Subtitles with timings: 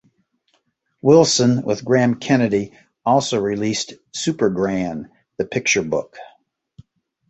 [1.03, 2.73] Wilson, with Graham Kennedy,
[3.05, 6.17] also released "Super Gran: The Picture Book".